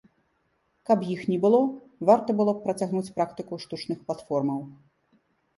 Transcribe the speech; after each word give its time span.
Каб 0.89 1.03
іх 1.15 1.21
не 1.31 1.37
было, 1.43 1.59
варта 2.11 2.29
было 2.39 2.51
б 2.55 2.63
працягнуць 2.65 3.13
практыку 3.19 3.63
штучных 3.67 3.97
платформаў. 4.09 4.59